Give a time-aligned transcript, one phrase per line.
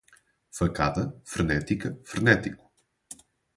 [0.59, 2.63] Facada, frenética, frenético